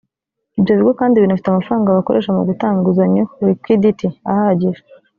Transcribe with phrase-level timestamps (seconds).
[0.59, 4.81] Ibyo bigo kandi binafite amafaranga bakoresha mu gutanga inguzayo [Liquidity] ahagije